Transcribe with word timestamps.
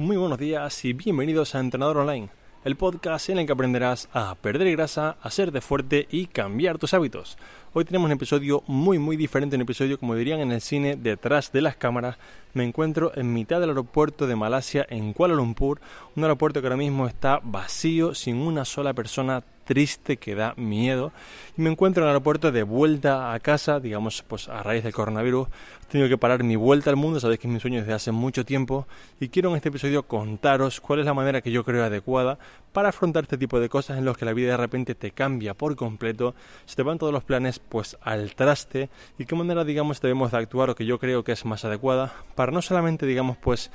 Muy 0.00 0.16
buenos 0.16 0.38
días 0.38 0.82
y 0.86 0.94
bienvenidos 0.94 1.54
a 1.54 1.60
Entrenador 1.60 1.98
Online, 1.98 2.30
el 2.64 2.74
podcast 2.74 3.28
en 3.28 3.38
el 3.38 3.44
que 3.44 3.52
aprenderás 3.52 4.08
a 4.14 4.34
perder 4.34 4.70
grasa, 4.72 5.18
a 5.22 5.28
de 5.28 5.60
fuerte 5.60 6.08
y 6.10 6.24
cambiar 6.24 6.78
tus 6.78 6.94
hábitos. 6.94 7.36
Hoy 7.74 7.84
tenemos 7.84 8.06
un 8.06 8.12
episodio 8.12 8.62
muy 8.66 8.98
muy 8.98 9.18
diferente, 9.18 9.56
un 9.56 9.62
episodio 9.62 9.98
como 10.00 10.14
dirían 10.14 10.40
en 10.40 10.52
el 10.52 10.62
cine 10.62 10.96
detrás 10.96 11.52
de 11.52 11.60
las 11.60 11.76
cámaras. 11.76 12.16
Me 12.54 12.64
encuentro 12.64 13.12
en 13.14 13.34
mitad 13.34 13.60
del 13.60 13.68
aeropuerto 13.68 14.26
de 14.26 14.36
Malasia 14.36 14.86
en 14.88 15.12
Kuala 15.12 15.34
Lumpur, 15.34 15.82
un 16.16 16.22
aeropuerto 16.22 16.62
que 16.62 16.68
ahora 16.68 16.78
mismo 16.78 17.06
está 17.06 17.38
vacío, 17.42 18.14
sin 18.14 18.36
una 18.36 18.64
sola 18.64 18.94
persona 18.94 19.42
triste 19.70 20.16
que 20.16 20.34
da 20.34 20.52
miedo. 20.56 21.12
Y 21.56 21.62
me 21.62 21.70
encuentro 21.70 22.02
en 22.02 22.08
el 22.08 22.10
aeropuerto 22.10 22.50
de 22.50 22.64
vuelta 22.64 23.32
a 23.32 23.38
casa, 23.38 23.78
digamos, 23.78 24.24
pues 24.26 24.48
a 24.48 24.64
raíz 24.64 24.82
del 24.82 24.92
coronavirus. 24.92 25.46
He 25.84 25.86
tenido 25.92 26.08
que 26.08 26.18
parar 26.18 26.42
mi 26.42 26.56
vuelta 26.56 26.90
al 26.90 26.96
mundo, 26.96 27.20
sabéis 27.20 27.38
que 27.38 27.46
es 27.46 27.52
mi 27.52 27.60
sueño 27.60 27.78
desde 27.78 27.92
hace 27.92 28.10
mucho 28.10 28.44
tiempo. 28.44 28.88
Y 29.20 29.28
quiero 29.28 29.50
en 29.50 29.54
este 29.54 29.68
episodio 29.68 30.02
contaros 30.02 30.80
cuál 30.80 30.98
es 30.98 31.06
la 31.06 31.14
manera 31.14 31.40
que 31.40 31.52
yo 31.52 31.62
creo 31.62 31.84
adecuada 31.84 32.36
para 32.72 32.88
afrontar 32.88 33.22
este 33.22 33.38
tipo 33.38 33.60
de 33.60 33.68
cosas 33.68 33.96
en 33.96 34.04
los 34.04 34.18
que 34.18 34.24
la 34.24 34.32
vida 34.32 34.50
de 34.50 34.56
repente 34.56 34.96
te 34.96 35.12
cambia 35.12 35.54
por 35.54 35.76
completo, 35.76 36.34
se 36.66 36.74
te 36.74 36.82
van 36.82 36.98
todos 36.98 37.12
los 37.12 37.22
planes 37.22 37.60
pues 37.60 37.96
al 38.00 38.34
traste 38.34 38.90
y 39.18 39.24
qué 39.24 39.36
manera 39.36 39.64
digamos 39.64 40.00
debemos 40.00 40.32
de 40.32 40.38
actuar 40.38 40.70
o 40.70 40.74
que 40.74 40.84
yo 40.84 40.98
creo 40.98 41.22
que 41.22 41.30
es 41.30 41.44
más 41.44 41.64
adecuada 41.64 42.12
para 42.34 42.50
no 42.50 42.60
solamente 42.60 43.06
digamos 43.06 43.36
pues 43.36 43.70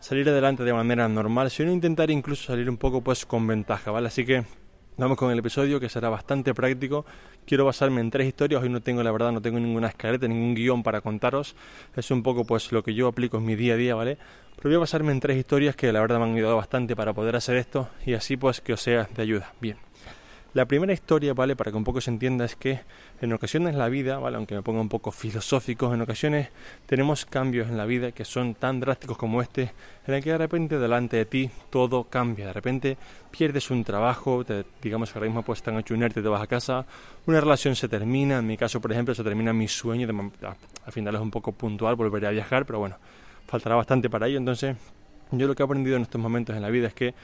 salir 0.00 0.28
adelante 0.28 0.64
de 0.64 0.72
manera 0.72 1.08
normal, 1.08 1.50
sino 1.50 1.72
intentar 1.72 2.10
incluso 2.10 2.46
salir 2.46 2.68
un 2.68 2.76
poco 2.76 3.00
pues 3.00 3.26
con 3.26 3.46
ventaja, 3.46 3.90
¿vale? 3.90 4.08
Así 4.08 4.24
que 4.24 4.44
Vamos 4.98 5.18
con 5.18 5.30
el 5.30 5.38
episodio 5.38 5.78
que 5.78 5.90
será 5.90 6.08
bastante 6.08 6.54
práctico. 6.54 7.04
Quiero 7.44 7.66
basarme 7.66 8.00
en 8.00 8.10
tres 8.10 8.28
historias. 8.28 8.62
Hoy 8.62 8.70
no 8.70 8.80
tengo, 8.80 9.02
la 9.02 9.12
verdad, 9.12 9.30
no 9.30 9.42
tengo 9.42 9.60
ninguna 9.60 9.88
escaleta, 9.88 10.26
ningún 10.26 10.54
guion 10.54 10.82
para 10.82 11.02
contaros. 11.02 11.54
Es 11.94 12.10
un 12.10 12.22
poco 12.22 12.46
pues 12.46 12.72
lo 12.72 12.82
que 12.82 12.94
yo 12.94 13.06
aplico 13.06 13.36
en 13.36 13.44
mi 13.44 13.56
día 13.56 13.74
a 13.74 13.76
día, 13.76 13.94
¿vale? 13.94 14.16
Pero 14.56 14.70
voy 14.70 14.76
a 14.76 14.78
basarme 14.78 15.12
en 15.12 15.20
tres 15.20 15.36
historias 15.36 15.76
que 15.76 15.92
la 15.92 16.00
verdad 16.00 16.18
me 16.18 16.24
han 16.24 16.34
ayudado 16.34 16.56
bastante 16.56 16.96
para 16.96 17.12
poder 17.12 17.36
hacer 17.36 17.56
esto 17.56 17.90
y 18.06 18.14
así 18.14 18.38
pues 18.38 18.62
que 18.62 18.72
os 18.72 18.80
sea 18.80 19.06
de 19.14 19.20
ayuda. 19.20 19.52
Bien. 19.60 19.76
La 20.54 20.64
primera 20.64 20.92
historia, 20.92 21.34
¿vale? 21.34 21.54
Para 21.54 21.70
que 21.70 21.76
un 21.76 21.84
poco 21.84 22.00
se 22.00 22.10
entienda 22.10 22.44
es 22.46 22.56
que 22.56 22.80
en 23.20 23.32
ocasiones 23.32 23.74
la 23.74 23.88
vida, 23.88 24.18
¿vale? 24.18 24.36
Aunque 24.36 24.54
me 24.54 24.62
ponga 24.62 24.80
un 24.80 24.88
poco 24.88 25.10
filosófico, 25.10 25.92
en 25.92 26.00
ocasiones 26.00 26.48
tenemos 26.86 27.26
cambios 27.26 27.68
en 27.68 27.76
la 27.76 27.84
vida 27.84 28.12
que 28.12 28.24
son 28.24 28.54
tan 28.54 28.80
drásticos 28.80 29.18
como 29.18 29.42
este, 29.42 29.72
en 30.06 30.14
el 30.14 30.22
que 30.22 30.30
de 30.30 30.38
repente 30.38 30.78
delante 30.78 31.18
de 31.18 31.26
ti 31.26 31.50
todo 31.68 32.04
cambia, 32.04 32.46
de 32.46 32.52
repente 32.54 32.96
pierdes 33.30 33.70
un 33.70 33.84
trabajo, 33.84 34.44
te, 34.44 34.64
digamos 34.80 35.14
ahora 35.14 35.26
mismo 35.26 35.42
pues 35.42 35.58
están 35.58 35.78
hecho 35.78 35.92
un 35.92 36.08
te 36.08 36.20
vas 36.22 36.42
a 36.42 36.46
casa, 36.46 36.86
una 37.26 37.40
relación 37.40 37.76
se 37.76 37.88
termina, 37.88 38.38
en 38.38 38.46
mi 38.46 38.56
caso 38.56 38.80
por 38.80 38.92
ejemplo 38.92 39.14
se 39.14 39.22
termina 39.22 39.52
mi 39.52 39.68
sueño, 39.68 40.06
de, 40.06 40.30
al 40.86 40.92
final 40.92 41.16
es 41.16 41.20
un 41.20 41.30
poco 41.30 41.52
puntual, 41.52 41.96
volveré 41.96 42.28
a 42.28 42.30
viajar, 42.30 42.64
pero 42.64 42.78
bueno, 42.78 42.96
faltará 43.46 43.76
bastante 43.76 44.08
para 44.08 44.26
ello, 44.26 44.38
entonces 44.38 44.76
yo 45.32 45.46
lo 45.46 45.54
que 45.54 45.62
he 45.62 45.66
aprendido 45.66 45.96
en 45.96 46.02
estos 46.02 46.20
momentos 46.20 46.54
en 46.56 46.62
la 46.62 46.70
vida 46.70 46.86
es 46.86 46.94
que 46.94 47.14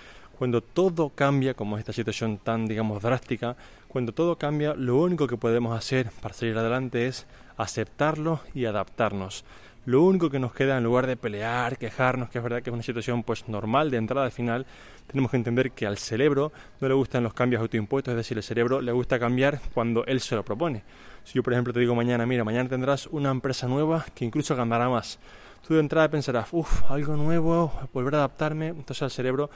cuando 0.42 0.60
todo 0.60 1.10
cambia, 1.10 1.54
como 1.54 1.78
esta 1.78 1.92
situación 1.92 2.36
tan, 2.36 2.66
digamos, 2.66 3.00
drástica, 3.00 3.54
cuando 3.86 4.10
todo 4.10 4.38
cambia, 4.38 4.74
lo 4.74 4.96
único 4.96 5.28
que 5.28 5.36
podemos 5.36 5.78
hacer 5.78 6.10
para 6.20 6.34
salir 6.34 6.58
adelante 6.58 7.06
es 7.06 7.28
aceptarlo 7.56 8.40
y 8.52 8.64
adaptarnos. 8.64 9.44
Lo 9.86 10.02
único 10.02 10.30
que 10.30 10.40
nos 10.40 10.52
queda 10.52 10.76
en 10.76 10.82
lugar 10.82 11.06
de 11.06 11.16
pelear, 11.16 11.78
quejarnos, 11.78 12.28
que 12.28 12.38
es 12.38 12.42
verdad 12.42 12.60
que 12.60 12.70
es 12.70 12.74
una 12.74 12.82
situación 12.82 13.22
pues 13.22 13.46
normal 13.46 13.92
de 13.92 13.98
entrada 13.98 14.26
al 14.26 14.32
final, 14.32 14.66
tenemos 15.06 15.30
que 15.30 15.36
entender 15.36 15.70
que 15.70 15.86
al 15.86 15.96
cerebro 15.96 16.50
no 16.80 16.88
le 16.88 16.94
gustan 16.94 17.22
los 17.22 17.34
cambios 17.34 17.62
autoimpuestos, 17.62 18.10
es 18.10 18.16
decir, 18.16 18.36
el 18.36 18.42
cerebro 18.42 18.80
le 18.80 18.90
gusta 18.90 19.20
cambiar 19.20 19.60
cuando 19.72 20.04
él 20.06 20.20
se 20.20 20.34
lo 20.34 20.44
propone. 20.44 20.82
Si 21.22 21.34
yo, 21.34 21.44
por 21.44 21.52
ejemplo, 21.52 21.72
te 21.72 21.78
digo 21.78 21.94
mañana, 21.94 22.26
mira, 22.26 22.42
mañana 22.42 22.68
tendrás 22.68 23.06
una 23.06 23.30
empresa 23.30 23.68
nueva 23.68 24.06
que 24.12 24.24
incluso 24.24 24.56
ganará 24.56 24.88
más. 24.88 25.20
Tú 25.64 25.74
de 25.74 25.78
entrada 25.78 26.08
pensarás, 26.08 26.48
uff, 26.50 26.90
algo 26.90 27.14
nuevo, 27.14 27.72
volver 27.92 28.16
a 28.16 28.18
adaptarme, 28.18 28.66
entonces 28.66 29.02
al 29.02 29.12
cerebro 29.12 29.48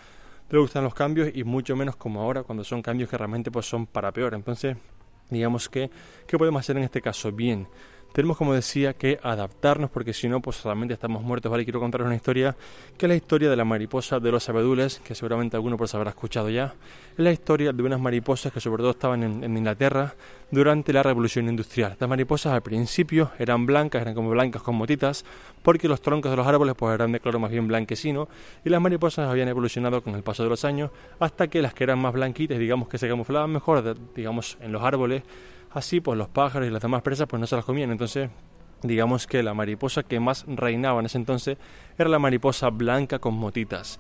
le 0.50 0.58
gustan 0.58 0.84
los 0.84 0.94
cambios 0.94 1.30
y 1.34 1.44
mucho 1.44 1.75
menos 1.77 1.97
como 1.97 2.20
ahora 2.20 2.42
cuando 2.42 2.64
son 2.64 2.83
cambios 2.83 3.11
que 3.11 3.19
realmente 3.19 3.50
pues 3.50 3.66
son 3.66 3.86
para 3.86 4.12
peor. 4.12 4.34
Entonces, 4.34 4.77
digamos 5.30 5.69
que, 5.69 5.91
¿qué 6.27 6.39
podemos 6.39 6.61
hacer 6.61 6.77
en 6.77 6.84
este 6.84 7.01
caso? 7.01 7.33
Bien, 7.33 7.67
tenemos 8.16 8.38
como 8.38 8.54
decía 8.54 8.94
que 8.94 9.20
adaptarnos 9.22 9.90
porque 9.90 10.14
si 10.14 10.27
no 10.27 10.40
pues 10.40 10.64
realmente 10.64 10.94
estamos 10.94 11.22
muertos, 11.22 11.52
¿vale? 11.52 11.64
Quiero 11.64 11.80
contaros 11.80 12.06
una 12.06 12.16
historia 12.16 12.56
que 12.96 13.04
es 13.04 13.10
la 13.10 13.14
historia 13.14 13.50
de 13.50 13.56
la 13.56 13.66
mariposa 13.66 14.18
de 14.20 14.32
los 14.32 14.48
abedules, 14.48 15.02
que 15.04 15.14
seguramente 15.14 15.54
alguno 15.54 15.77
pues 15.77 15.94
habrá 15.94 16.08
escuchado 16.08 16.48
ya. 16.48 16.72
Es 17.12 17.18
la 17.18 17.30
historia 17.30 17.74
de 17.74 17.82
unas 17.82 18.00
mariposas 18.00 18.54
que 18.54 18.58
sobre 18.58 18.80
todo 18.80 18.92
estaban 18.92 19.22
en, 19.22 19.54
Inglaterra 19.54 20.14
durante 20.50 20.94
la 20.94 21.02
revolución 21.02 21.46
industrial. 21.50 21.92
Estas 21.92 22.08
mariposas 22.08 22.54
al 22.54 22.62
principio 22.62 23.32
eran 23.38 23.66
blancas, 23.66 24.00
eran 24.00 24.14
como 24.14 24.30
blancas 24.30 24.62
con 24.62 24.77
motitas, 24.77 25.27
porque 25.62 25.86
los 25.86 26.00
troncos 26.00 26.30
de 26.30 26.38
los 26.38 26.46
árboles 26.46 26.74
pues 26.74 26.94
eran 26.94 27.12
de 27.12 27.20
color 27.20 27.38
más 27.38 27.50
bien 27.50 27.68
blanquecino 27.68 28.30
y 28.64 28.70
las 28.70 28.80
mariposas 28.80 29.28
habían 29.28 29.48
evolucionado 29.48 30.02
con 30.02 30.14
el 30.14 30.22
paso 30.22 30.42
de 30.42 30.48
los 30.48 30.64
años 30.64 30.90
hasta 31.20 31.48
que 31.48 31.60
las 31.60 31.74
que 31.74 31.84
eran 31.84 31.98
más 31.98 32.14
blanquitas, 32.14 32.58
digamos 32.58 32.88
que 32.88 32.96
se 32.96 33.08
camuflaban 33.08 33.50
mejor, 33.50 33.94
digamos, 34.14 34.56
en 34.62 34.72
los 34.72 34.83
árboles, 34.83 35.22
Así, 35.70 36.00
pues 36.00 36.16
los 36.16 36.28
pájaros 36.28 36.68
y 36.68 36.70
las 36.70 36.82
demás 36.82 37.02
presas 37.02 37.27
pues 37.27 37.40
no 37.40 37.46
se 37.46 37.56
las 37.56 37.64
comían. 37.64 37.90
Entonces, 37.90 38.30
digamos 38.82 39.27
que 39.27 39.42
la 39.42 39.54
mariposa 39.54 40.02
que 40.02 40.20
más 40.20 40.44
reinaba 40.46 41.00
en 41.00 41.06
ese 41.06 41.18
entonces 41.18 41.58
era 41.98 42.08
la 42.08 42.18
mariposa 42.18 42.70
blanca 42.70 43.18
con 43.18 43.34
motitas. 43.34 43.98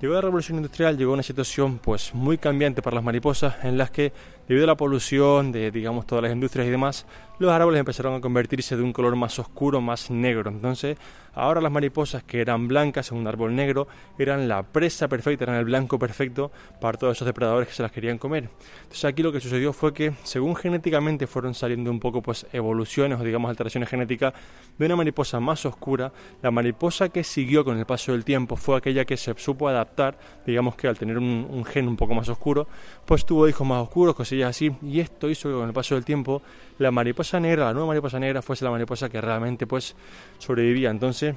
Llegó 0.00 0.14
la 0.14 0.20
revolución 0.20 0.58
industrial, 0.58 0.98
llegó 0.98 1.12
una 1.12 1.22
situación 1.22 1.78
pues 1.78 2.14
muy 2.14 2.36
cambiante 2.36 2.82
para 2.82 2.96
las 2.96 3.04
mariposas 3.04 3.64
en 3.64 3.78
las 3.78 3.90
que 3.90 4.12
debido 4.48 4.64
a 4.64 4.66
la 4.66 4.76
polución 4.76 5.52
de 5.52 5.70
digamos 5.70 6.06
todas 6.06 6.24
las 6.24 6.32
industrias 6.32 6.66
y 6.66 6.70
demás, 6.70 7.06
los 7.38 7.50
árboles 7.50 7.80
empezaron 7.80 8.14
a 8.14 8.20
convertirse 8.20 8.76
de 8.76 8.82
un 8.82 8.92
color 8.92 9.16
más 9.16 9.38
oscuro, 9.38 9.80
más 9.80 10.10
negro. 10.10 10.50
Entonces, 10.50 10.96
ahora 11.34 11.60
las 11.60 11.72
mariposas 11.72 12.22
que 12.22 12.40
eran 12.40 12.68
blancas 12.68 13.10
en 13.10 13.18
un 13.18 13.26
árbol 13.26 13.54
negro 13.54 13.88
eran 14.18 14.46
la 14.46 14.62
presa 14.62 15.08
perfecta, 15.08 15.44
eran 15.44 15.56
el 15.56 15.64
blanco 15.64 15.98
perfecto 15.98 16.52
para 16.80 16.96
todos 16.96 17.16
esos 17.16 17.26
depredadores 17.26 17.68
que 17.68 17.74
se 17.74 17.82
las 17.82 17.90
querían 17.90 18.18
comer. 18.18 18.48
Entonces, 18.82 19.04
aquí 19.04 19.22
lo 19.22 19.32
que 19.32 19.40
sucedió 19.40 19.72
fue 19.72 19.92
que, 19.92 20.12
según 20.22 20.54
genéticamente 20.54 21.26
fueron 21.26 21.54
saliendo 21.54 21.90
un 21.90 21.98
poco 21.98 22.22
pues 22.22 22.46
evoluciones 22.52 23.20
o 23.20 23.24
digamos 23.24 23.48
alteraciones 23.48 23.88
genéticas 23.88 24.32
de 24.78 24.86
una 24.86 24.96
mariposa 24.96 25.40
más 25.40 25.66
oscura, 25.66 26.12
la 26.42 26.50
mariposa 26.50 27.08
que 27.08 27.24
siguió 27.24 27.64
con 27.64 27.78
el 27.78 27.86
paso 27.86 28.12
del 28.12 28.24
tiempo 28.24 28.56
fue 28.56 28.76
aquella 28.76 29.04
que 29.04 29.16
se 29.16 29.34
supo 29.36 29.68
adaptar, 29.68 30.16
digamos 30.46 30.76
que 30.76 30.86
al 30.86 30.96
tener 30.96 31.18
un, 31.18 31.46
un 31.50 31.64
gen 31.64 31.88
un 31.88 31.96
poco 31.96 32.14
más 32.14 32.28
oscuro, 32.28 32.68
pues 33.04 33.24
tuvo 33.26 33.48
hijos 33.48 33.66
más 33.66 33.82
oscuros, 33.82 34.14
cosillas 34.14 34.50
así, 34.50 34.70
y 34.82 35.00
esto 35.00 35.28
hizo 35.28 35.48
que 35.48 35.54
con 35.54 35.66
el 35.66 35.74
paso 35.74 35.94
del 35.96 36.04
tiempo 36.04 36.42
la 36.78 36.90
mariposa 36.90 37.23
negra, 37.32 37.66
la 37.66 37.72
nueva 37.72 37.88
mariposa 37.88 38.18
negra, 38.18 38.42
fuese 38.42 38.64
la 38.64 38.70
mariposa 38.70 39.08
que 39.08 39.20
realmente 39.20 39.66
pues 39.66 39.96
sobrevivía. 40.38 40.90
Entonces, 40.90 41.34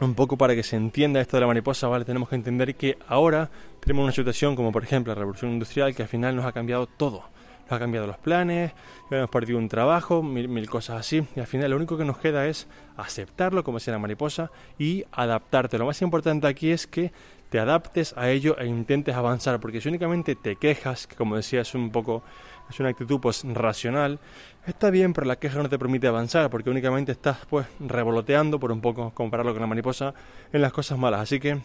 un 0.00 0.14
poco 0.14 0.36
para 0.36 0.54
que 0.54 0.62
se 0.62 0.76
entienda 0.76 1.20
esto 1.20 1.36
de 1.36 1.42
la 1.42 1.46
mariposa, 1.46 1.88
¿vale? 1.88 2.04
Tenemos 2.04 2.28
que 2.28 2.34
entender 2.34 2.74
que 2.74 2.98
ahora 3.08 3.50
tenemos 3.80 4.04
una 4.04 4.12
situación 4.12 4.56
como 4.56 4.72
por 4.72 4.82
ejemplo 4.82 5.12
la 5.14 5.20
revolución 5.20 5.52
industrial 5.52 5.94
que 5.94 6.02
al 6.02 6.08
final 6.08 6.36
nos 6.36 6.44
ha 6.44 6.52
cambiado 6.52 6.86
todo. 6.86 7.24
Nos 7.62 7.72
ha 7.72 7.78
cambiado 7.80 8.06
los 8.06 8.18
planes, 8.18 8.72
hemos 9.10 9.28
perdido 9.28 9.58
un 9.58 9.68
trabajo, 9.68 10.22
mil, 10.22 10.48
mil 10.48 10.70
cosas 10.70 11.00
así. 11.00 11.26
Y 11.34 11.40
al 11.40 11.48
final 11.48 11.70
lo 11.70 11.76
único 11.76 11.96
que 11.96 12.04
nos 12.04 12.18
queda 12.18 12.46
es 12.46 12.68
aceptarlo 12.96 13.64
como 13.64 13.80
sea 13.80 13.92
la 13.92 13.98
mariposa 13.98 14.52
y 14.78 15.04
adaptarte. 15.10 15.76
Lo 15.76 15.86
más 15.86 16.00
importante 16.02 16.46
aquí 16.46 16.70
es 16.70 16.86
que 16.86 17.10
te 17.48 17.58
adaptes 17.58 18.14
a 18.16 18.30
ello 18.30 18.58
e 18.58 18.66
intentes 18.66 19.14
avanzar, 19.14 19.60
porque 19.60 19.80
si 19.80 19.88
únicamente 19.88 20.34
te 20.34 20.56
quejas, 20.56 21.06
que 21.06 21.16
como 21.16 21.36
decía 21.36 21.60
es 21.60 21.74
un 21.74 21.90
poco 21.90 22.22
es 22.68 22.80
una 22.80 22.88
actitud 22.88 23.20
pues 23.20 23.44
racional, 23.44 24.18
está 24.66 24.90
bien, 24.90 25.12
pero 25.12 25.26
la 25.26 25.36
queja 25.36 25.62
no 25.62 25.68
te 25.68 25.78
permite 25.78 26.08
avanzar, 26.08 26.50
porque 26.50 26.70
únicamente 26.70 27.12
estás 27.12 27.38
pues 27.48 27.66
revoloteando, 27.78 28.58
por 28.58 28.72
un 28.72 28.80
poco 28.80 29.10
compararlo 29.12 29.52
con 29.52 29.60
la 29.60 29.68
mariposa, 29.68 30.14
en 30.52 30.60
las 30.60 30.72
cosas 30.72 30.98
malas. 30.98 31.20
Así 31.20 31.38
que 31.38 31.58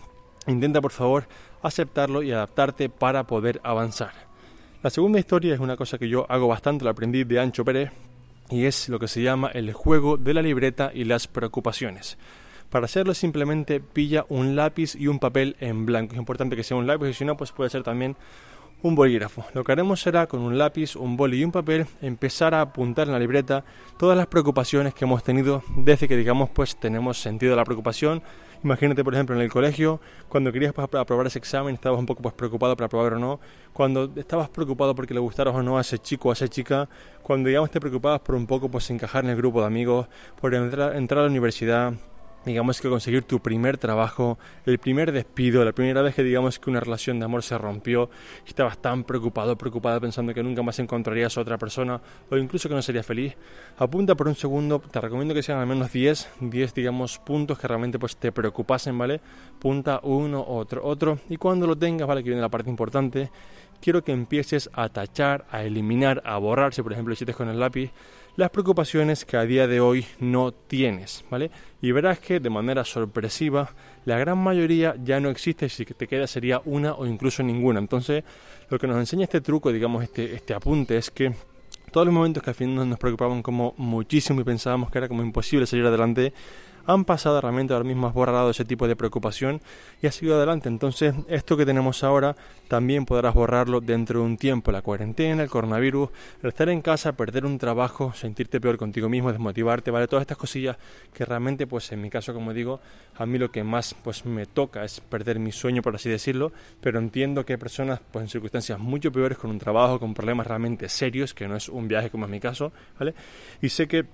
intenta 0.48 0.82
por 0.82 0.92
favor 0.92 1.28
aceptarlo 1.64 2.22
y 2.24 2.32
adaptarte 2.32 2.90
para 2.90 3.26
poder 3.26 3.60
avanzar. 3.64 4.12
La 4.84 4.90
segunda 4.90 5.20
historia 5.20 5.54
es 5.54 5.60
una 5.60 5.78
cosa 5.78 5.98
que 5.98 6.10
yo 6.10 6.26
hago 6.30 6.48
bastante, 6.48 6.86
la 6.86 6.92
aprendí 6.92 7.24
de 7.24 7.40
Ancho 7.40 7.66
Pérez, 7.66 7.92
y 8.50 8.66
es 8.66 8.90
lo 8.90 9.00
que 9.00 9.08
se 9.08 9.22
llama 9.22 9.50
el 9.54 9.74
juego 9.74 10.18
de 10.18 10.34
la 10.34 10.42
libreta 10.42 10.92
y 10.94 11.06
las 11.06 11.28
preocupaciones. 11.28 12.18
Para 12.72 12.86
hacerlo 12.86 13.14
simplemente 13.14 13.82
pilla 13.82 14.26
un 14.30 14.56
lápiz 14.56 14.96
y 14.96 15.08
un 15.08 15.20
papel 15.20 15.58
en 15.60 15.86
blanco. 15.86 16.14
Es 16.14 16.20
importante 16.20 16.56
que 16.56 16.64
sea 16.64 16.78
un 16.78 16.88
lápiz 16.88 17.10
y 17.10 17.14
si 17.14 17.26
no 17.26 17.36
pues 17.36 17.52
puede 17.52 17.70
ser 17.70 17.84
también 17.84 18.16
un 18.82 18.96
bolígrafo. 18.96 19.46
Lo 19.54 19.66
que 19.66 19.74
haremos 19.74 20.02
será 20.02 20.26
con 20.26 20.40
un 20.40 20.58
lápiz, 20.58 20.96
un 20.96 21.18
boli 21.18 21.42
y 21.42 21.44
un 21.44 21.52
papel 21.52 21.86
empezar 22.02 22.56
a 22.56 22.62
apuntar 22.62 23.08
en 23.08 23.14
la 23.14 23.20
libreta 23.20 23.66
todas 24.00 24.18
las 24.18 24.28
preocupaciones 24.28 24.94
que 24.94 25.04
hemos 25.04 25.22
tenido 25.22 25.64
desde 25.76 26.08
que 26.08 26.16
digamos 26.16 26.50
pues 26.50 26.80
tenemos 26.80 27.22
sentido 27.22 27.58
la 27.58 27.66
preocupación. 27.66 28.24
Imagínate 28.64 29.04
por 29.04 29.16
ejemplo 29.16 29.36
en 29.36 29.42
el 29.42 29.52
colegio 29.52 30.00
cuando 30.30 30.54
querías 30.54 30.72
pues, 30.72 30.88
aprobar 30.94 31.28
ese 31.28 31.40
examen 31.40 31.76
estabas 31.76 32.00
un 32.00 32.06
poco 32.06 32.22
pues 32.22 32.34
preocupado 32.34 32.78
para 32.78 32.86
aprobar 32.86 33.16
o 33.16 33.20
no, 33.20 33.42
cuando 33.74 34.10
estabas 34.16 34.48
preocupado 34.48 34.96
porque 34.96 35.14
le 35.14 35.20
gustaras 35.20 35.54
o 35.54 35.62
no 35.62 35.78
a 35.78 35.82
ese 35.82 36.00
chico 36.00 36.30
o 36.30 36.32
a 36.32 36.36
esa 36.36 36.48
chica, 36.48 36.88
cuando 37.22 37.50
digamos 37.50 37.70
te 37.70 37.82
preocupabas 37.82 38.22
por 38.22 38.36
un 38.36 38.48
poco 38.48 38.70
pues 38.70 38.90
encajar 38.92 39.26
en 39.26 39.32
el 39.32 39.36
grupo 39.36 39.60
de 39.60 39.68
amigos, 39.68 40.08
por 40.40 40.54
entrar, 40.56 40.96
entrar 40.96 41.20
a 41.20 41.24
la 41.24 41.30
universidad, 41.30 41.94
digamos 42.46 42.82
que 42.82 42.90
conseguir 42.90 43.24
tu 43.24 43.40
primer 43.40 43.78
trabajo, 43.78 44.40
el 44.66 44.80
primer 44.80 45.12
despido, 45.12 45.64
la 45.64 45.72
primera 45.72 46.02
vez 46.02 46.16
que 46.16 46.24
digamos 46.24 46.60
que 46.60 46.70
una 46.70 46.80
relación 46.80 47.20
de 47.20 47.26
amor 47.26 47.44
se 47.44 47.58
rompió, 47.58 48.10
estabas 48.46 48.78
tan 48.80 49.04
preocupado, 49.04 49.58
preocupada 49.58 50.00
pensando 50.00 50.34
que 50.34 50.44
nunca 50.44 50.64
más 50.64 50.80
encontrarías 50.80 51.38
a 51.38 51.42
otra 51.42 51.58
persona 51.58 52.02
o 52.30 52.38
incluso 52.38 52.68
que 52.70 52.76
no 52.76 52.82
serías 52.82 53.06
feliz, 53.06 53.36
apunta 53.78 54.16
por 54.16 54.28
un 54.28 54.36
segundo, 54.36 54.80
te 54.80 55.00
recomiendo 55.00 55.34
que 55.34 55.44
sean 55.44 55.60
al 55.60 55.68
menos 55.68 55.92
10, 55.92 56.30
10 56.42 56.74
digamos 56.74 57.20
puntos 57.20 57.60
que 57.60 57.68
realmente 57.68 58.00
pues 58.00 58.18
te 58.18 58.32
preocupasen, 58.32 58.98
¿vale? 58.98 59.22
Punta 59.60 60.00
uno, 60.04 60.44
otro, 60.48 60.84
otro 60.86 61.20
y 61.30 61.38
cuando 61.38 61.68
lo 61.68 61.78
tengas, 61.78 62.08
¿vale? 62.08 62.24
Que 62.24 62.30
viene 62.30 62.42
la 62.42 62.50
parte 62.50 62.70
importante, 62.70 63.30
quiero 63.82 64.04
que 64.04 64.12
empieces 64.12 64.70
a 64.74 64.90
tachar, 64.90 65.46
a 65.52 65.64
eliminar, 65.64 66.22
a 66.26 66.38
borrar, 66.38 66.74
si 66.74 66.82
por 66.82 66.94
ejemplo 66.94 67.14
hiciste 67.14 67.34
con 67.34 67.50
el 67.50 67.60
lápiz, 67.60 67.92
las 68.36 68.50
preocupaciones 68.50 69.26
que 69.26 69.38
a 69.38 69.46
día 69.46 69.68
de 69.68 69.80
hoy 69.80 70.06
no 70.20 70.52
tienes, 70.52 71.26
¿vale? 71.30 71.52
Y 71.82 71.92
verás 71.92 72.20
que 72.20 72.40
de 72.40 72.50
manera 72.50 72.86
sorpresiva 72.86 73.74
la 74.06 74.18
gran 74.18 74.38
mayoría 74.38 74.96
ya 75.04 75.20
no 75.20 75.30
existe, 75.30 75.70
si 75.70 75.86
te 75.86 76.08
queda 76.08 76.28
sería 76.28 76.62
una 76.66 76.94
o 76.94 77.06
incluso 77.06 77.44
ninguna. 77.44 77.80
Entonces, 77.80 78.24
lo 78.70 78.80
que 78.80 78.88
nos 78.88 78.98
enseña 78.98 79.26
este 79.26 79.42
truco, 79.42 79.72
digamos, 79.72 80.04
este, 80.04 80.34
este 80.34 80.54
apunte 80.54 80.98
es 80.98 81.12
que 81.12 81.34
todos 81.92 82.06
los 82.06 82.14
momentos 82.14 82.42
que 82.42 82.50
al 82.50 82.56
final 82.56 82.90
nos 82.90 82.98
preocupaban 82.98 83.44
como 83.44 83.74
muchísimo 83.78 84.42
y 84.42 84.44
pensábamos 84.44 84.90
que 84.90 84.98
era 84.98 85.08
como 85.08 85.24
imposible 85.24 85.66
salir 85.66 85.86
adelante, 85.86 86.34
han 86.86 87.06
pasado 87.06 87.40
realmente 87.42 87.74
ahora 87.74 87.86
mismo 87.86 88.08
has 88.08 88.14
borrado 88.14 88.50
ese 88.50 88.66
tipo 88.66 88.88
de 88.88 88.96
preocupación 88.96 89.62
y 90.02 90.08
has 90.08 90.16
seguido 90.16 90.38
adelante. 90.38 90.70
Entonces, 90.70 91.14
esto 91.28 91.58
que 91.58 91.66
tenemos 91.66 92.04
ahora 92.04 92.36
también 92.68 93.06
podrás 93.06 93.34
borrarlo 93.34 93.82
dentro 93.82 94.20
de 94.20 94.26
un 94.26 94.38
tiempo. 94.38 94.72
La 94.72 94.82
cuarentena, 94.82 95.44
el 95.44 95.50
coronavirus, 95.50 96.10
el 96.42 96.50
estar 96.50 96.70
en 96.70 96.82
casa, 96.82 97.14
perder 97.14 97.46
un 97.46 97.58
trabajo, 97.58 98.14
sentirte 98.14 98.60
peor 98.62 98.78
contigo 98.78 99.10
mismo, 99.10 99.32
desmotivarte, 99.32 99.92
¿vale? 99.92 100.08
Todas 100.08 100.22
estas 100.24 100.38
cosillas 100.38 100.78
que 101.14 101.26
realmente, 101.26 101.68
pues 101.68 101.92
en 101.92 102.02
mi 102.02 102.10
caso, 102.10 102.34
como 102.34 102.54
digo, 102.54 102.80
a 103.18 103.26
mí 103.26 103.38
lo 103.38 103.52
que 103.52 103.64
más 103.64 103.94
pues 104.04 104.26
me 104.26 104.46
toca 104.46 104.84
es 104.84 105.00
perder 105.02 105.40
mi 105.40 105.52
sueño, 105.52 105.82
por 105.82 105.96
así 105.96 106.10
decirlo, 106.10 106.52
pero 106.82 107.00
entiendo 107.00 107.46
que 107.46 107.54
hay 107.54 107.60
personas 107.60 108.00
pues 108.12 108.24
en 108.24 108.30
circunstancias 108.30 108.80
mucho 108.80 109.12
peores 109.12 109.38
con 109.38 109.50
un 109.50 109.60
trabajo, 109.60 110.00
con 110.00 110.14
problemas 110.14 110.48
realmente 110.48 110.90
serios, 110.90 111.34
que 111.34 111.48
no 111.48 111.56
es 111.56 111.70
un 111.70 111.88
viaje 111.88 112.10
como 112.10 112.26
es 112.26 112.32
mi 112.32 112.40
caso, 112.40 112.72
¿vale? 112.98 113.14
Y 113.62 113.70
sé 113.70 113.88
que 113.88 114.06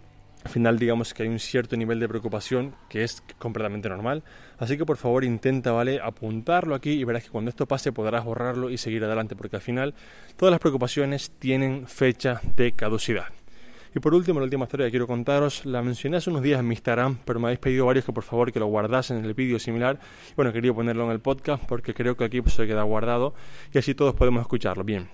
al 0.43 0.51
final 0.51 0.79
digamos 0.79 1.13
que 1.13 1.23
hay 1.23 1.29
un 1.29 1.39
cierto 1.39 1.75
nivel 1.75 1.99
de 1.99 2.07
preocupación 2.07 2.75
que 2.89 3.03
es 3.03 3.23
completamente 3.37 3.89
normal. 3.89 4.23
Así 4.57 4.77
que 4.77 4.85
por 4.85 4.97
favor 4.97 5.23
intenta, 5.23 5.71
¿vale? 5.71 5.99
Apuntarlo 6.01 6.75
aquí 6.75 6.91
y 6.91 7.03
verás 7.03 7.23
que 7.23 7.29
cuando 7.29 7.49
esto 7.49 7.65
pase 7.65 7.91
podrás 7.91 8.23
borrarlo 8.23 8.69
y 8.69 8.77
seguir 8.77 9.03
adelante, 9.03 9.35
porque 9.35 9.57
al 9.57 9.61
final 9.61 9.93
todas 10.37 10.51
las 10.51 10.59
preocupaciones 10.59 11.31
tienen 11.39 11.87
fecha 11.87 12.41
de 12.55 12.71
caducidad. 12.71 13.27
Y 13.95 13.99
por 13.99 14.13
último, 14.13 14.39
la 14.39 14.43
última 14.43 14.65
historia 14.65 14.85
que 14.85 14.91
quiero 14.91 15.07
contaros, 15.07 15.65
la 15.65 15.81
mencioné 15.81 16.17
hace 16.17 16.29
unos 16.29 16.43
días 16.43 16.59
en 16.59 16.67
mi 16.67 16.75
Instagram, 16.75 17.17
pero 17.25 17.39
me 17.39 17.47
habéis 17.47 17.59
pedido 17.59 17.85
varios 17.85 18.05
que 18.05 18.13
por 18.13 18.23
favor 18.23 18.51
que 18.51 18.59
lo 18.59 18.67
guardasen 18.67 19.17
en 19.17 19.25
el 19.25 19.33
vídeo 19.33 19.57
similar. 19.59 19.99
Bueno, 20.35 20.53
quería 20.53 20.73
ponerlo 20.73 21.05
en 21.05 21.11
el 21.11 21.19
podcast 21.19 21.63
porque 21.65 21.93
creo 21.93 22.15
que 22.15 22.25
aquí 22.25 22.41
pues, 22.41 22.53
se 22.53 22.67
queda 22.67 22.83
guardado 22.83 23.33
y 23.73 23.77
así 23.79 23.95
todos 23.95 24.13
podemos 24.13 24.41
escucharlo. 24.41 24.83
Bien, 24.83 25.09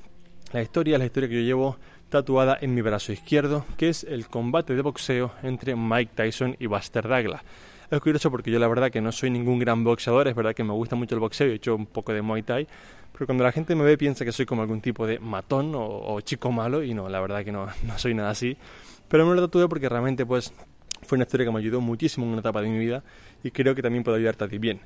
la 0.51 0.61
historia 0.61 0.95
es 0.95 0.99
la 0.99 1.05
historia 1.05 1.29
que 1.29 1.35
yo 1.35 1.41
llevo 1.41 1.77
tatuada 2.13 2.59
en 2.61 2.75
mi 2.75 2.83
brazo 2.83 3.11
izquierdo, 3.11 3.65
que 3.75 3.89
es 3.89 4.03
el 4.03 4.27
combate 4.27 4.75
de 4.75 4.83
boxeo 4.83 5.31
entre 5.41 5.75
Mike 5.75 6.11
Tyson 6.13 6.55
y 6.59 6.67
Buster 6.67 7.07
Douglas. 7.07 7.41
Es 7.89 7.99
curioso 8.01 8.29
porque 8.29 8.51
yo 8.51 8.59
la 8.59 8.67
verdad 8.67 8.91
que 8.91 9.01
no 9.01 9.11
soy 9.11 9.31
ningún 9.31 9.57
gran 9.57 9.83
boxeador, 9.83 10.27
es 10.27 10.35
verdad 10.35 10.53
que 10.53 10.63
me 10.63 10.73
gusta 10.73 10.95
mucho 10.95 11.15
el 11.15 11.19
boxeo 11.19 11.47
he 11.47 11.55
hecho 11.55 11.75
un 11.75 11.87
poco 11.87 12.13
de 12.13 12.21
Muay 12.21 12.43
Thai, 12.43 12.67
pero 13.11 13.25
cuando 13.25 13.43
la 13.43 13.51
gente 13.51 13.73
me 13.73 13.83
ve 13.83 13.97
piensa 13.97 14.23
que 14.23 14.31
soy 14.31 14.45
como 14.45 14.61
algún 14.61 14.79
tipo 14.79 15.07
de 15.07 15.17
matón 15.17 15.71
o, 15.73 16.21
chico 16.21 16.51
malo 16.51 16.83
y 16.83 16.93
no, 16.93 17.09
la 17.09 17.19
verdad 17.19 17.43
que 17.43 17.51
no, 17.51 17.65
no 17.83 17.97
soy 17.97 18.13
nada 18.13 18.29
así. 18.29 18.55
Pero 19.07 19.25
me 19.25 19.33
lo 19.33 19.41
tatué 19.41 19.67
porque 19.67 19.89
realmente 19.89 20.23
pues 20.23 20.53
fue 21.01 21.15
una 21.15 21.23
historia 21.23 21.47
que 21.47 21.51
me 21.51 21.57
ayudó 21.57 21.81
muchísimo 21.81 22.27
en 22.27 22.33
una 22.33 22.41
etapa 22.41 22.61
de 22.61 22.69
mi 22.69 22.77
vida 22.77 23.03
y 23.43 23.49
creo 23.49 23.73
que 23.73 23.81
también 23.81 24.03
puede 24.03 24.17
ayudarte 24.17 24.43
a 24.43 24.47
ti 24.47 24.59
bien. 24.59 24.81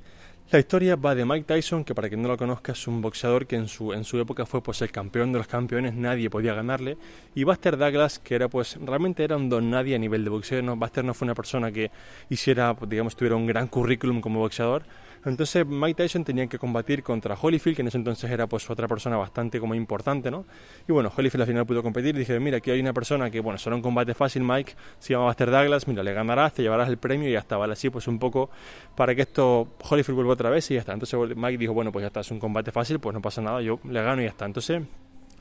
La 0.50 0.60
historia 0.60 0.96
va 0.96 1.14
de 1.14 1.26
Mike 1.26 1.44
Tyson, 1.44 1.84
que 1.84 1.94
para 1.94 2.08
quien 2.08 2.22
no 2.22 2.30
lo 2.30 2.38
conozca 2.38 2.72
es 2.72 2.88
un 2.88 3.02
boxeador 3.02 3.48
que 3.48 3.58
en 3.58 3.68
su, 3.68 3.92
en 3.92 4.06
su 4.06 4.18
época 4.18 4.46
fue 4.46 4.64
pues 4.64 4.82
el 4.82 4.94
campeón 4.94 5.34
de 5.34 5.40
los 5.40 5.48
campeones, 5.48 5.94
nadie 5.94 6.30
podía 6.30 6.54
ganarle, 6.54 6.98
y 7.36 7.44
Buster 7.44 7.76
Douglas, 7.76 8.18
que 8.20 8.36
era 8.36 8.48
pues 8.48 8.78
realmente 8.82 9.26
era 9.26 9.36
un 9.36 9.50
don 9.50 9.70
nadie 9.70 9.96
a 9.96 10.00
nivel 10.00 10.24
de 10.24 10.30
boxeo, 10.30 10.62
¿no? 10.62 10.78
Buster 10.78 11.04
no 11.04 11.14
fue 11.14 11.26
una 11.26 11.36
persona 11.36 11.70
que 11.70 11.92
hiciera, 12.30 12.74
digamos, 12.88 13.18
tuviera 13.18 13.36
un 13.36 13.46
gran 13.46 13.68
currículum 13.68 14.22
como 14.22 14.40
boxeador, 14.40 14.84
entonces 15.26 15.66
Mike 15.66 16.04
Tyson 16.04 16.24
tenía 16.24 16.48
que 16.48 16.58
combatir 16.58 17.04
contra 17.04 17.36
Holyfield, 17.36 17.76
que 17.76 17.82
en 17.82 17.90
ese 17.90 17.98
entonces 17.98 18.32
era 18.32 18.48
pues 18.48 18.70
otra 18.70 18.88
persona 18.88 19.18
bastante 19.18 19.60
como 19.60 19.76
importante, 19.76 20.32
¿no? 20.32 20.46
Y 20.88 20.94
bueno, 20.94 21.12
Holyfield 21.16 21.42
al 21.42 21.48
final 21.48 21.66
pudo 21.66 21.84
competir 21.84 22.16
y 22.16 22.20
dije, 22.20 22.40
mira, 22.40 22.58
aquí 22.58 22.72
hay 22.72 22.80
una 22.80 22.94
persona 22.94 23.30
que, 23.30 23.42
bueno, 23.42 23.58
será 23.58 23.76
un 23.76 23.82
combate 23.82 24.14
fácil, 24.14 24.44
Mike, 24.44 24.76
se 25.00 25.14
llama 25.14 25.26
Buster 25.26 25.52
Douglas, 25.52 25.86
mira, 25.88 26.04
le 26.04 26.14
ganarás, 26.14 26.54
te 26.54 26.62
llevarás 26.62 26.88
el 26.88 26.98
premio 26.98 27.28
y 27.28 27.34
ya 27.34 27.40
está, 27.40 27.58
¿vale? 27.58 27.74
Así 27.74 27.90
pues 27.90 28.08
un 28.08 28.20
poco 28.20 28.50
para 28.96 29.14
que 29.16 29.24
esto 29.24 29.68
Holyfield 29.90 30.16
vuelva 30.16 30.37
otra 30.38 30.50
vez 30.50 30.70
y 30.72 30.76
ya 30.76 30.80
está. 30.80 30.94
Entonces 30.94 31.36
Mike 31.36 31.58
dijo, 31.58 31.74
bueno, 31.74 31.92
pues 31.92 32.04
ya 32.04 32.08
está, 32.08 32.22
es 32.22 32.32
un 32.32 32.40
combate 32.40 32.72
fácil, 32.72 33.00
pues 33.00 33.14
no 33.14 33.22
pasa 33.22 33.42
nada, 33.42 33.62
yo 33.62 33.80
le 33.84 34.02
gano 34.02 34.22
y 34.22 34.26
ya 34.26 34.32
está. 34.32 34.46
Entonces 34.46 34.82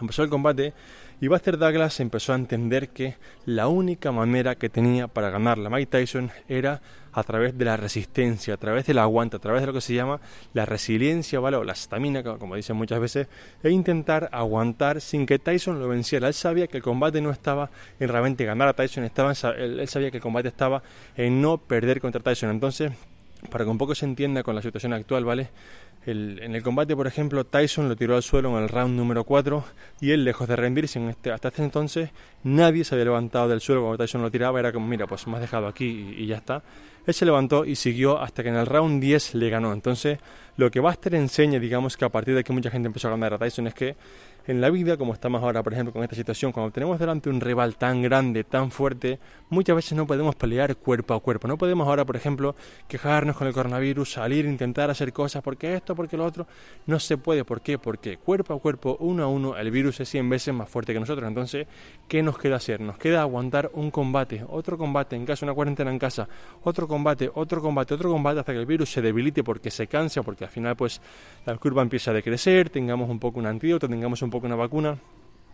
empezó 0.01 0.23
el 0.23 0.29
combate 0.29 0.75
y 1.21 1.29
Buster 1.29 1.57
Douglas 1.57 2.01
empezó 2.01 2.33
a 2.33 2.37
entender 2.37 2.91
que 2.91 3.17
la 3.47 3.69
única 3.69 4.13
manera 4.13 4.55
que 4.55 4.69
tenía 4.69 5.09
para 5.09 5.31
ganarle 5.31 5.67
a 5.67 5.71
Mike 5.71 5.87
Tyson 5.87 6.31
era 6.49 6.83
a 7.13 7.23
través 7.23 7.57
de 7.57 7.65
la 7.65 7.79
resistencia, 7.79 8.53
a 8.53 8.57
través 8.59 8.85
del 8.85 8.99
aguante, 8.99 9.37
a 9.37 9.39
través 9.39 9.63
de 9.63 9.69
lo 9.69 9.73
que 9.73 9.81
se 9.81 9.95
llama 9.95 10.21
la 10.53 10.67
resiliencia, 10.67 11.41
¿vale? 11.41 11.57
o 11.57 11.65
la 11.65 11.73
estamina, 11.73 12.23
como 12.23 12.57
dicen 12.57 12.77
muchas 12.77 13.01
veces, 13.01 13.29
e 13.63 13.71
intentar 13.71 14.29
aguantar 14.33 15.01
sin 15.01 15.25
que 15.25 15.39
Tyson 15.39 15.81
lo 15.81 15.89
venciera. 15.89 16.29
Él 16.29 16.35
sabía 16.35 16.67
que 16.67 16.77
el 16.77 16.83
combate 16.83 17.23
no 17.23 17.31
estaba 17.31 17.71
en 17.99 18.11
realmente 18.11 18.45
ganar 18.45 18.69
a 18.69 18.75
Tyson, 18.75 19.05
estaba 19.05 19.33
él 19.33 19.89
sabía 19.89 20.11
que 20.11 20.19
el 20.19 20.23
combate 20.23 20.49
estaba 20.49 20.83
en 21.17 21.41
no 21.41 21.57
perder 21.57 22.03
contra 22.03 22.21
Tyson. 22.23 22.51
Entonces, 22.51 22.93
para 23.49 23.65
que 23.65 23.71
un 23.71 23.79
poco 23.79 23.95
se 23.95 24.05
entienda 24.05 24.43
con 24.43 24.55
la 24.55 24.63
situación 24.63 24.93
actual, 24.93 25.25
¿vale? 25.25 25.51
en 26.07 26.55
el 26.55 26.63
combate, 26.63 26.95
por 26.95 27.09
ejemplo, 27.09 27.45
Tyson 27.45 27.89
lo 27.89 27.97
tiró 27.97 28.15
al 28.15 28.23
suelo 28.23 28.57
en 28.57 28.63
el 28.63 28.69
round 28.69 28.97
número 28.97 29.25
4 29.25 29.65
y 30.01 30.13
él, 30.13 30.25
lejos 30.25 30.47
de 30.47 30.55
rendirse 30.55 31.01
en 31.01 31.09
este, 31.09 31.33
hasta 31.33 31.49
este 31.49 31.65
entonces, 31.65 32.11
nadie 32.45 32.85
se 32.85 32.95
había 32.95 33.07
levantado 33.07 33.49
del 33.49 33.61
suelo 33.61 33.83
cuando 33.83 33.99
Tyson 33.99 34.23
lo 34.23 34.31
tiraba. 34.31 34.61
Era 34.61 34.73
como, 34.73 34.87
mira, 34.87 35.07
pues 35.09 35.27
me 35.27 35.35
has 35.35 35.41
dejado 35.41 35.67
aquí 35.67 36.15
y, 36.17 36.27
ya 36.27 36.37
está. 36.37 36.63
Él 37.07 37.15
se 37.15 37.25
levantó 37.25 37.65
y 37.65 37.75
siguió 37.75 38.21
hasta 38.21 38.45
que 38.45 38.51
en 38.51 38.57
el 38.57 38.67
round 38.67 39.03
10 39.03 39.35
le 39.35 39.51
ganó. 39.51 39.73
Entonces, 39.73 40.19
lo 40.57 40.71
que 40.71 40.79
Buster 40.79 41.15
enseña, 41.17 41.59
digamos 41.59 41.97
que 41.97 42.05
a 42.05 42.09
partir 42.09 42.37
de 42.37 42.45
que 42.45 42.53
mucha 42.53 42.71
gente 42.71 42.87
empezó 42.87 43.09
a 43.09 43.13
ganar 43.13 43.35
a 43.35 43.39
Tyson, 43.39 43.67
es 43.67 43.75
que 43.75 43.97
en 44.47 44.61
la 44.61 44.71
vida, 44.71 44.97
como 44.97 45.13
estamos 45.13 45.43
ahora, 45.43 45.63
por 45.63 45.73
ejemplo, 45.73 45.93
con 45.93 46.03
esta 46.05 46.15
situación, 46.15 46.53
cuando 46.53 46.71
tenemos 46.71 46.99
delante 47.01 47.29
un 47.29 47.41
rival 47.41 47.77
tan 47.77 48.01
grande, 48.01 48.45
tan 48.45 48.71
fuerte, 48.71 49.19
muchas 49.51 49.75
veces 49.75 49.93
no 49.95 50.07
podemos 50.07 50.37
pelear 50.37 50.77
cuerpo 50.77 51.15
a 51.15 51.21
cuerpo. 51.21 51.49
No 51.49 51.59
podemos 51.59 51.89
ahora, 51.89 52.05
por 52.05 52.15
ejemplo, 52.15 52.55
quejarnos 52.87 53.37
con 53.37 53.49
el 53.49 53.53
coronavirus, 53.53 54.13
salir, 54.13 54.45
intentar 54.45 54.89
hacer 54.89 55.13
cosas, 55.13 55.43
porque 55.43 55.75
esto, 55.75 55.97
porque 55.97 56.17
lo 56.17 56.25
otro. 56.25 56.47
No 56.87 57.01
se 57.01 57.19
puede. 57.19 57.45
¿Por 57.45 57.61
qué? 57.61 57.79
Porque 57.79 58.19
cuerpo 58.19 58.55
a 58.55 58.61
cuerpo, 58.61 58.97
uno 59.01 59.25
a 59.25 59.27
uno, 59.27 59.57
el 59.57 59.71
virus 59.73 59.99
es 60.01 60.09
100 60.11 60.31
veces 60.31 60.55
más 60.55 60.69
fuerte 60.69 60.93
que 60.93 61.01
nosotros. 61.01 61.27
Entonces, 61.27 61.67
¿qué 62.07 62.23
nos 62.23 62.39
queda 62.39 62.57
hacer? 62.57 62.81
Nos 62.81 62.99
queda 62.99 63.23
aguantar 63.23 63.71
un 63.75 63.91
combate, 63.91 64.45
otro 64.49 64.79
combate 64.79 65.17
en 65.17 65.27
casa, 65.27 65.45
una 65.45 65.55
cuarentena 65.55 65.91
en 65.91 65.99
casa, 65.99 66.29
otro 66.63 66.87
combate, 66.87 67.29
otro 67.35 67.61
combate, 67.61 67.95
otro 67.95 68.11
combate, 68.11 68.41
hasta 68.41 68.53
que 68.53 68.61
el 68.61 68.67
virus 68.67 68.93
se 68.93 69.03
debilite 69.03 69.43
porque 69.43 69.73
se 69.73 69.89
cansa, 69.89 70.23
porque 70.23 70.45
al 70.45 70.51
final, 70.51 70.77
pues, 70.77 71.01
la 71.45 71.57
curva 71.57 71.83
empieza 71.83 72.13
a 72.13 72.15
decrecer, 72.15 72.71
tengamos 72.71 73.11
un 73.11 73.19
poco 73.19 73.41
un 73.41 73.47
antídoto, 73.47 73.88
tengamos 73.88 74.23
un 74.23 74.31
poco 74.31 74.36
una 74.45 74.57
vacuna. 74.57 74.99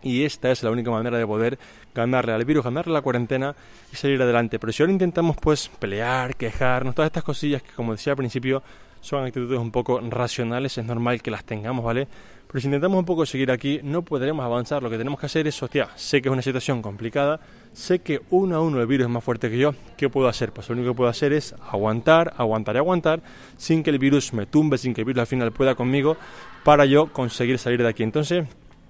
Y 0.01 0.23
esta 0.25 0.51
es 0.51 0.61
la 0.63 0.71
única 0.71 0.91
manera 0.91 1.17
de 1.17 1.25
poder 1.25 1.57
ganarle 1.95 2.33
al 2.33 2.43
virus, 2.43 2.65
ganarle 2.65 2.91
la 2.91 3.01
cuarentena 3.01 3.55
y 3.91 3.95
salir 3.95 4.21
adelante. 4.21 4.59
Pero 4.59 4.73
si 4.73 4.83
ahora 4.83 4.91
intentamos 4.91 5.37
pues 5.37 5.69
pelear, 5.79 6.35
quejarnos, 6.35 6.93
todas 6.93 7.07
estas 7.07 7.23
cosillas 7.23 7.63
que 7.63 7.71
como 7.71 7.93
decía 7.93 8.11
al 8.11 8.17
principio 8.17 8.61
son 8.99 9.25
actitudes 9.25 9.59
un 9.59 9.71
poco 9.71 10.01
racionales, 10.01 10.77
es 10.77 10.85
normal 10.85 11.21
que 11.21 11.31
las 11.31 11.43
tengamos, 11.45 11.85
¿vale? 11.85 12.07
Pero 12.47 12.61
si 12.61 12.67
intentamos 12.67 12.99
un 12.99 13.05
poco 13.05 13.25
seguir 13.25 13.49
aquí, 13.49 13.79
no 13.81 14.03
podremos 14.03 14.45
avanzar. 14.45 14.83
Lo 14.83 14.89
que 14.89 14.97
tenemos 14.97 15.19
que 15.19 15.25
hacer 15.25 15.47
es, 15.47 15.63
hostia, 15.63 15.89
sé 15.95 16.21
que 16.21 16.29
es 16.29 16.33
una 16.33 16.41
situación 16.41 16.81
complicada, 16.81 17.39
sé 17.73 17.99
que 17.99 18.21
uno 18.29 18.55
a 18.55 18.61
uno 18.61 18.79
el 18.79 18.85
virus 18.87 19.07
es 19.07 19.11
más 19.11 19.23
fuerte 19.23 19.49
que 19.49 19.57
yo, 19.57 19.73
¿qué 19.97 20.07
puedo 20.07 20.27
hacer? 20.27 20.51
Pues 20.51 20.69
lo 20.69 20.75
único 20.75 20.91
que 20.91 20.97
puedo 20.97 21.09
hacer 21.09 21.33
es 21.33 21.55
aguantar, 21.69 22.33
aguantar 22.37 22.75
y 22.75 22.77
aguantar, 22.77 23.23
sin 23.57 23.81
que 23.81 23.89
el 23.89 23.97
virus 23.97 24.33
me 24.33 24.45
tumbe, 24.45 24.77
sin 24.77 24.93
que 24.93 25.01
el 25.01 25.05
virus 25.05 25.21
al 25.21 25.27
final 25.27 25.51
pueda 25.51 25.75
conmigo, 25.75 26.15
para 26.63 26.85
yo 26.85 27.11
conseguir 27.11 27.57
salir 27.57 27.81
de 27.81 27.89
aquí. 27.89 28.03
Entonces, 28.03 28.45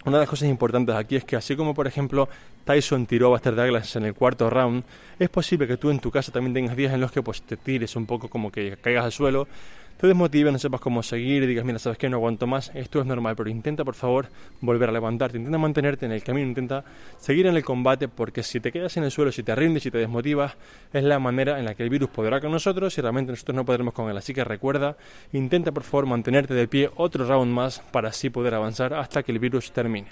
una 0.05 0.17
de 0.17 0.23
las 0.23 0.29
cosas 0.29 0.49
importantes 0.49 0.95
aquí 0.95 1.15
es 1.15 1.23
que 1.23 1.35
así 1.35 1.55
como 1.55 1.73
por 1.73 1.87
ejemplo 1.87 2.27
Tyson 2.65 3.05
tiró 3.05 3.27
a 3.27 3.29
Buster 3.29 3.55
Douglas 3.55 3.95
en 3.95 4.05
el 4.05 4.13
cuarto 4.13 4.49
round, 4.49 4.83
es 5.19 5.29
posible 5.29 5.67
que 5.67 5.77
tú 5.77 5.89
en 5.89 5.99
tu 5.99 6.11
casa 6.11 6.31
también 6.31 6.53
tengas 6.53 6.75
días 6.75 6.93
en 6.93 7.01
los 7.01 7.11
que 7.11 7.21
pues 7.21 7.41
te 7.41 7.57
tires 7.57 7.95
un 7.95 8.05
poco 8.05 8.29
como 8.29 8.51
que 8.51 8.77
caigas 8.81 9.05
al 9.05 9.11
suelo, 9.11 9.47
te 9.97 10.07
desmotives, 10.07 10.51
no 10.51 10.59
sepas 10.59 10.81
cómo 10.81 11.01
seguir 11.01 11.47
digas, 11.47 11.63
mira, 11.65 11.79
sabes 11.79 11.97
que 11.97 12.09
no 12.09 12.17
aguanto 12.17 12.47
más, 12.47 12.71
esto 12.73 12.99
es 12.99 13.05
normal, 13.05 13.35
pero 13.35 13.49
intenta 13.49 13.83
por 13.83 13.95
favor 13.95 14.27
volver 14.61 14.89
a 14.89 14.91
levantarte, 14.91 15.37
intenta 15.37 15.57
mantenerte 15.57 16.05
en 16.05 16.11
el 16.11 16.23
camino, 16.23 16.47
intenta 16.47 16.83
seguir 17.17 17.47
en 17.47 17.55
el 17.55 17.63
combate, 17.63 18.07
porque 18.07 18.43
si 18.43 18.59
te 18.59 18.71
quedas 18.71 18.97
en 18.97 19.03
el 19.03 19.11
suelo, 19.11 19.31
si 19.31 19.43
te 19.43 19.55
rindes, 19.55 19.83
si 19.83 19.91
te 19.91 19.97
desmotivas, 19.97 20.57
es 20.91 21.03
la 21.03 21.19
manera 21.19 21.59
en 21.59 21.65
la 21.65 21.75
que 21.75 21.83
el 21.83 21.89
virus 21.89 22.09
podrá 22.09 22.41
con 22.41 22.51
nosotros 22.51 22.97
y 22.97 23.01
realmente 23.01 23.31
nosotros 23.31 23.55
no 23.55 23.65
podremos 23.65 23.93
con 23.93 24.09
él. 24.09 24.17
Así 24.17 24.33
que 24.33 24.43
recuerda, 24.43 24.97
intenta 25.31 25.71
por 25.71 25.83
favor 25.83 26.05
mantenerte 26.05 26.53
de 26.53 26.67
pie 26.67 26.89
otro 26.95 27.25
round 27.25 27.51
más 27.51 27.79
para 27.91 28.09
así 28.09 28.29
poder 28.29 28.55
avanzar 28.55 28.93
hasta 28.93 29.23
que 29.23 29.31
el 29.31 29.39
virus 29.39 29.71
termine. 29.71 30.07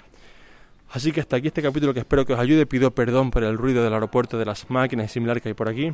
Así 0.90 1.10
que 1.10 1.20
hasta 1.20 1.36
aquí 1.36 1.48
este 1.48 1.62
capítulo 1.62 1.94
que 1.94 2.00
espero 2.00 2.26
que 2.26 2.34
os 2.34 2.38
ayude. 2.38 2.66
Pido 2.66 2.90
perdón 2.90 3.30
por 3.30 3.44
el 3.44 3.56
ruido 3.56 3.82
del 3.82 3.94
aeropuerto, 3.94 4.38
de 4.38 4.44
las 4.44 4.68
máquinas 4.70 5.06
y 5.06 5.08
similar 5.08 5.40
que 5.40 5.48
hay 5.48 5.54
por 5.54 5.68
aquí. 5.68 5.92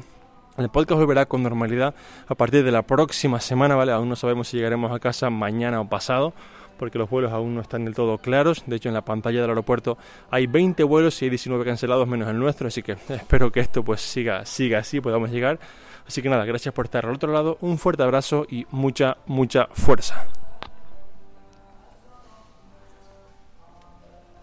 El 0.58 0.70
podcast 0.70 0.98
volverá 0.98 1.26
con 1.26 1.44
normalidad 1.44 1.94
a 2.26 2.34
partir 2.34 2.64
de 2.64 2.72
la 2.72 2.82
próxima 2.82 3.38
semana, 3.38 3.76
¿vale? 3.76 3.92
Aún 3.92 4.08
no 4.08 4.16
sabemos 4.16 4.48
si 4.48 4.56
llegaremos 4.56 4.90
a 4.90 4.98
casa 4.98 5.30
mañana 5.30 5.80
o 5.80 5.88
pasado, 5.88 6.34
porque 6.78 6.98
los 6.98 7.08
vuelos 7.08 7.32
aún 7.32 7.54
no 7.54 7.60
están 7.60 7.84
del 7.84 7.94
todo 7.94 8.18
claros. 8.18 8.64
De 8.66 8.74
hecho, 8.74 8.88
en 8.88 8.94
la 8.96 9.04
pantalla 9.04 9.40
del 9.40 9.50
aeropuerto 9.50 9.98
hay 10.32 10.48
20 10.48 10.82
vuelos 10.82 11.22
y 11.22 11.26
hay 11.26 11.30
19 11.30 11.64
cancelados 11.64 12.08
menos 12.08 12.28
el 12.28 12.40
nuestro, 12.40 12.66
así 12.66 12.82
que 12.82 12.92
espero 13.08 13.52
que 13.52 13.60
esto 13.60 13.84
pues 13.84 14.00
siga, 14.00 14.44
siga 14.46 14.80
así, 14.80 15.00
podamos 15.00 15.30
llegar. 15.30 15.60
Así 16.08 16.22
que 16.22 16.28
nada, 16.28 16.44
gracias 16.44 16.74
por 16.74 16.86
estar 16.86 17.06
al 17.06 17.14
otro 17.14 17.32
lado, 17.32 17.56
un 17.60 17.78
fuerte 17.78 18.02
abrazo 18.02 18.44
y 18.50 18.66
mucha, 18.72 19.18
mucha 19.26 19.68
fuerza. 19.70 20.26